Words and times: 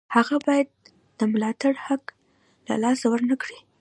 هغه 0.15 0.35
باید 0.45 0.69
د 1.19 1.19
ملاتړ 1.31 1.73
حق 1.85 2.03
له 2.67 2.75
لاسه 2.83 3.05
ورنکړي. 3.09 3.59